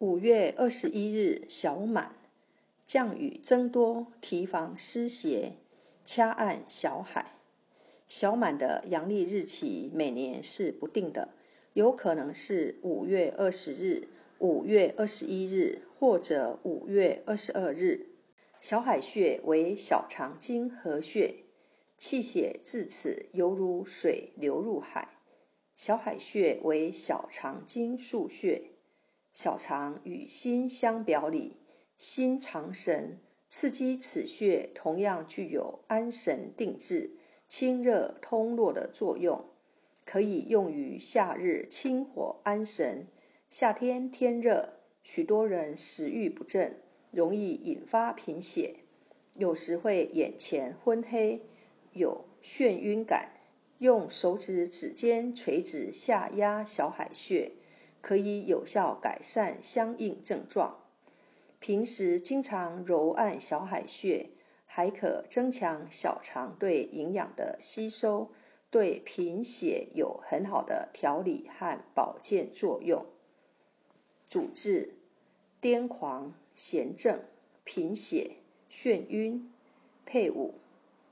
[0.00, 2.14] 五月二十一日小满，
[2.86, 5.52] 降雨增多，提防湿邪，
[6.06, 7.34] 掐按小海。
[8.08, 11.28] 小满的阳历日期每年是不定的，
[11.74, 14.08] 有可能是五月二十日、
[14.38, 18.06] 五月二十一日或者五月二十二日。
[18.62, 21.44] 小海穴为小肠经合穴，
[21.98, 25.10] 气血至此犹如水流入海。
[25.76, 28.62] 小海穴为小肠经腧穴。
[29.32, 31.56] 小肠与心相表里，
[31.96, 33.18] 心藏神，
[33.48, 37.12] 刺激此穴同样具有安神定志、
[37.48, 39.44] 清热通络的作用，
[40.04, 43.06] 可以用于夏日清火安神。
[43.48, 46.76] 夏天天热，许多人食欲不振，
[47.10, 48.76] 容易引发贫血，
[49.34, 51.42] 有时会眼前昏黑，
[51.92, 53.30] 有眩晕感。
[53.78, 57.52] 用手指指尖垂直下压小海穴。
[58.00, 60.80] 可以有效改善相应症状。
[61.58, 64.30] 平时经常揉按小海穴，
[64.66, 68.30] 还可增强小肠对营养的吸收，
[68.70, 73.04] 对贫血有很好的调理和保健作用。
[74.28, 74.94] 主治
[75.60, 77.20] 癫狂、痫症、
[77.64, 78.36] 贫血、
[78.72, 79.52] 眩晕。
[80.06, 80.54] 配伍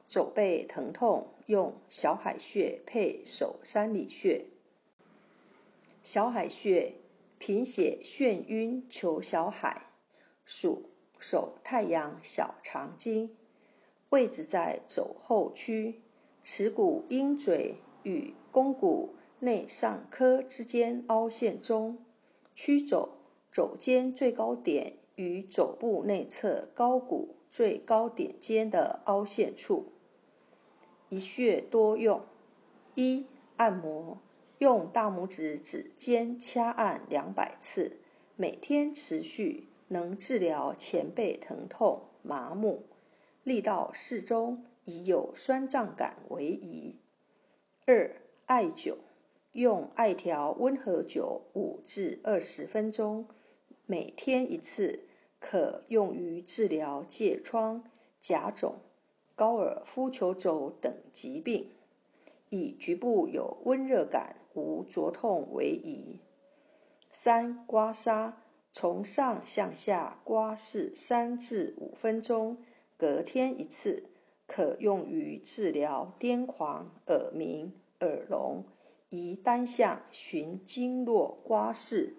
[0.09, 4.47] 肘背疼痛，用小海穴配手三里穴。
[6.11, 6.95] 小海穴，
[7.37, 9.91] 贫血眩晕求小海，
[10.47, 13.37] 属手太阳小肠经，
[14.09, 16.01] 位置在肘后区，
[16.43, 21.99] 耻骨鹰嘴与肱骨内上髁之间凹陷中，
[22.55, 23.11] 曲肘
[23.53, 29.93] 肘尖最高点与肘部内侧高骨最高点间的凹陷处。
[31.11, 32.23] 一穴多用，
[32.95, 33.27] 一
[33.59, 34.17] 按摩。
[34.59, 37.99] 用大拇指指尖掐按两百次，
[38.35, 42.83] 每天持续，能治疗前背疼痛、麻木，
[43.45, 46.97] 力道适中，以有酸胀感为宜。
[47.87, 48.17] 二、
[48.47, 48.97] 艾灸，
[49.53, 53.29] 用艾条温和灸五至二十分钟，
[53.87, 55.05] 每天一次，
[55.39, 57.85] 可用于治疗疥疮、
[58.21, 58.75] 甲肿、
[59.37, 61.71] 高尔夫球肘等疾病。
[62.51, 66.21] 以局部有温热感、无灼痛为宜。
[67.13, 68.33] 三、刮痧，
[68.73, 72.59] 从上向下刮拭三至五分钟，
[72.97, 74.11] 隔天一次，
[74.47, 78.65] 可用于治疗癫狂、耳鸣、耳聋。
[79.11, 82.13] 宜单向循经络刮拭。